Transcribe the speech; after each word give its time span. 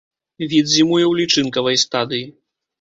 Від 0.53 0.71
зімуе 0.71 1.03
ў 1.03 1.13
лічынкавай 1.21 1.81
стадыі. 1.85 2.27